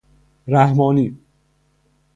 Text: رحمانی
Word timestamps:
رحمانی 0.47 1.15